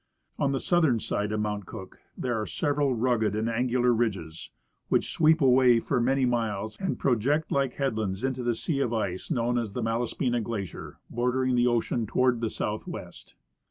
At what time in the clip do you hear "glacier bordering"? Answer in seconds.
10.41-11.53